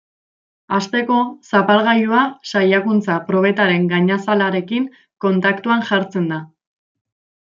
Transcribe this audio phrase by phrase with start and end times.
[0.75, 1.17] Hasteko,
[1.49, 2.21] zapalgailua
[2.53, 4.87] saiakuntza-probetaren gainazalarekin
[5.27, 6.41] kontaktuan jartzen da.